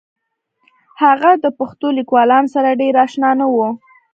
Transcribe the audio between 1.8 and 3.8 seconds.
لیکوالانو سره ډېر اشنا نه و